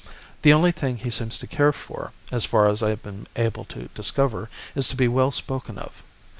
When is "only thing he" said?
0.51-1.11